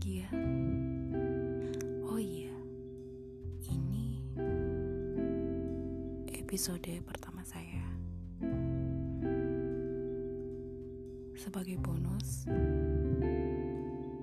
[0.00, 0.32] bahagia.
[2.08, 2.56] Oh iya,
[3.68, 4.24] ini
[6.32, 7.84] episode pertama saya.
[11.36, 12.48] Sebagai bonus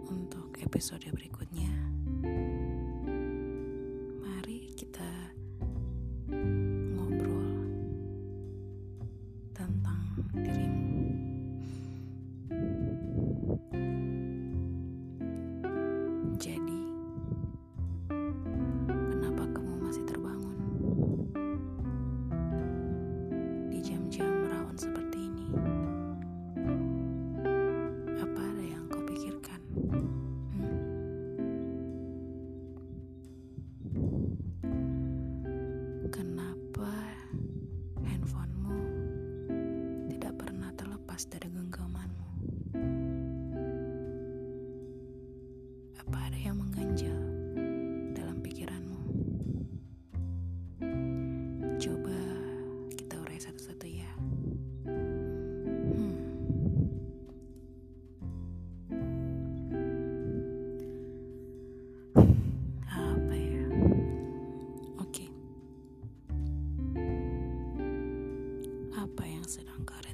[0.10, 1.70] untuk episode berikutnya.
[69.48, 70.07] sit on God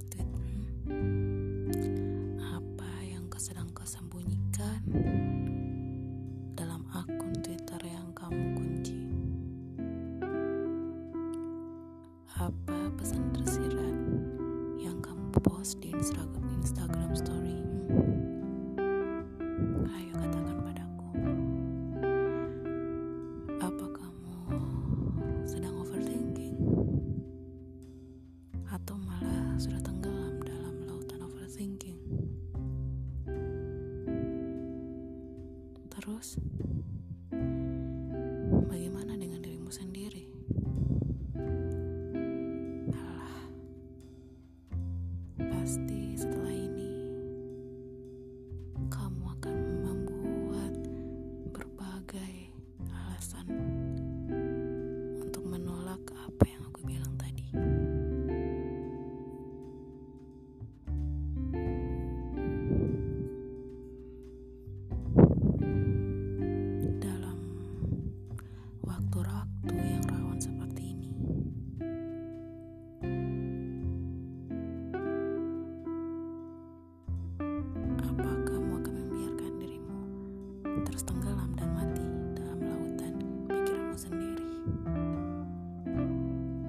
[80.86, 82.06] terus tenggelam dan mati
[82.38, 83.14] dalam lautan
[83.50, 84.52] pikiranmu sendiri.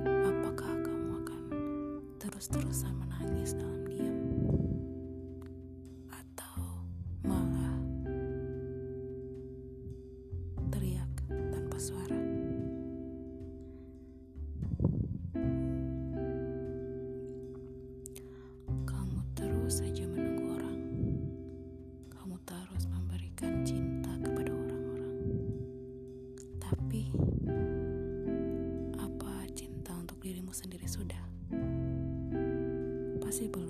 [0.07, 1.43] Apakah kamu akan
[2.23, 3.04] terus-terusan
[33.35, 33.64] possible.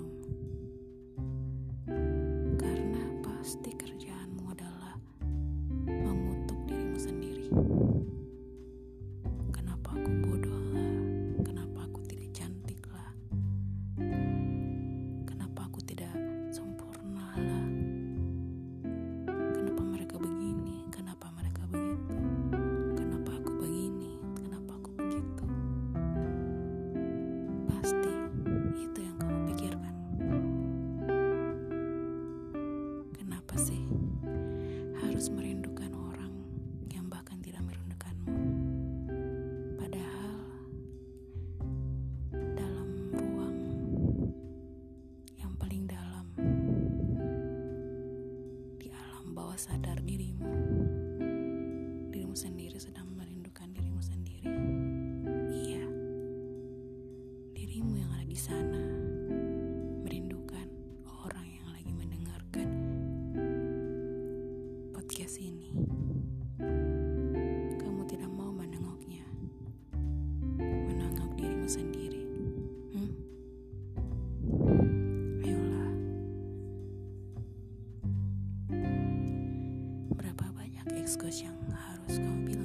[81.15, 82.64] tugas-tugas yang harus kau bilang.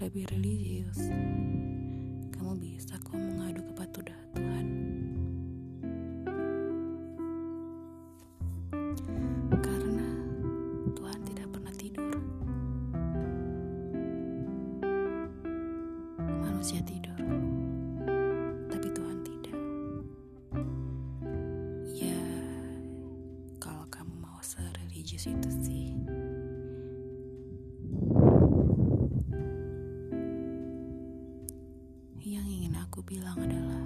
[0.00, 1.12] Lebih religius,
[2.32, 4.66] kamu bisa kok mengadu kepada Tuhan.
[9.60, 10.08] Karena
[10.96, 12.16] Tuhan tidak pernah tidur.
[16.48, 17.20] Manusia tidur,
[18.72, 19.58] tapi Tuhan tidak.
[21.92, 22.24] Ya,
[23.60, 25.92] kalau kamu mau sereligius itu sih.
[33.00, 33.84] Aku bilang adalah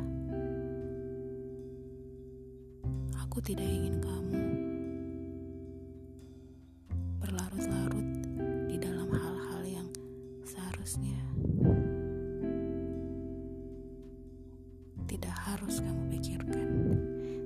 [3.23, 4.43] aku tidak ingin kamu
[7.23, 8.09] berlarut-larut
[8.67, 9.89] di dalam hal-hal yang
[10.43, 11.15] seharusnya
[15.07, 16.69] tidak harus kamu pikirkan,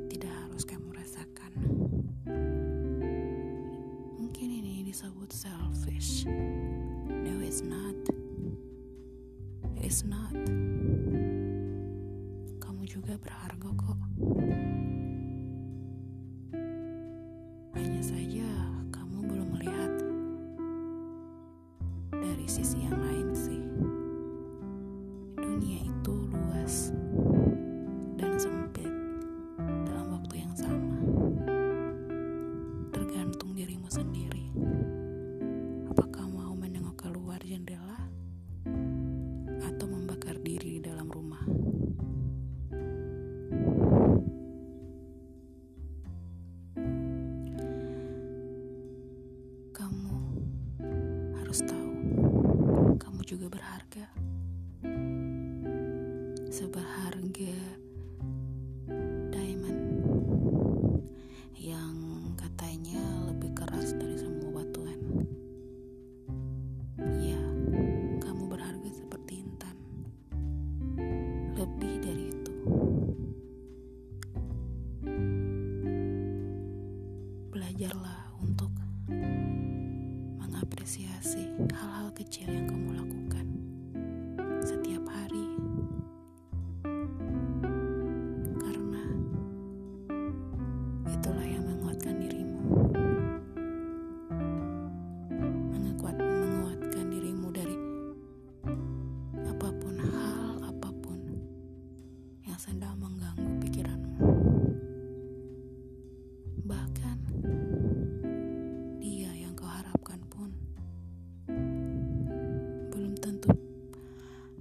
[0.08, 1.52] tidak harus kamu rasakan.
[4.16, 6.24] Mungkin ini disebut selfish.
[7.12, 7.92] No, it's not.
[9.84, 10.32] It's not.
[12.88, 14.00] Juga berharga kok.
[17.76, 18.47] Hanya saja
[51.48, 51.92] harus tahu,
[53.00, 54.04] kamu juga berharga.
[56.52, 57.56] Seberharga
[59.32, 59.80] diamond
[61.56, 61.96] yang
[62.36, 63.00] katanya
[63.32, 65.00] lebih keras dari semua batuan.
[67.16, 67.40] Ya,
[68.20, 69.76] kamu berharga seperti intan.
[71.56, 72.37] Lebih dari itu.
[82.18, 83.46] Kecil yang kamu lakukan
[84.66, 85.46] setiap hari.
[88.58, 89.04] Karena
[91.06, 91.62] itulah yang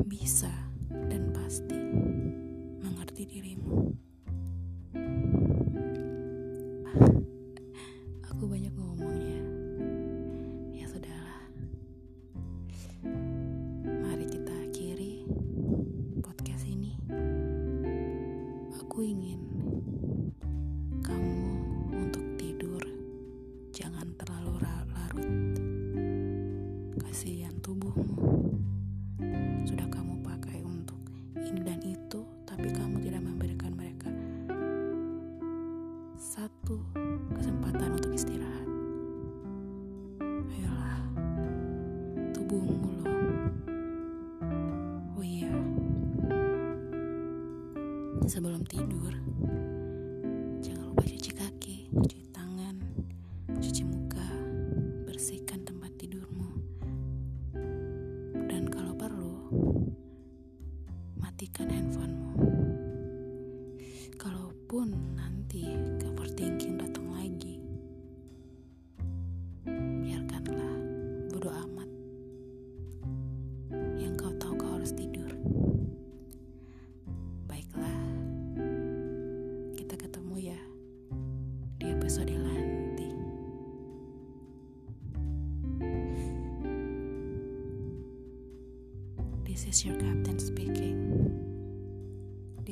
[0.05, 0.51] bisa
[1.09, 1.77] dan pasti
[2.83, 3.95] mengerti dirimu.
[8.29, 9.41] Aku banyak ngomongnya.
[10.77, 11.41] Ya sudahlah.
[13.81, 15.25] Mari kita akhiri
[16.21, 16.93] podcast ini.
[18.77, 19.46] Aku ingin
[48.27, 49.15] sebelum tidur,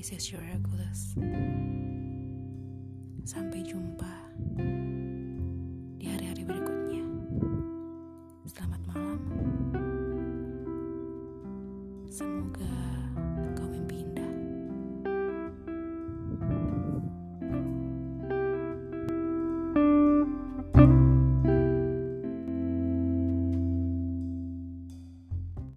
[0.05, 1.17] This is your Hercules.
[3.25, 4.05] Sampai jumpa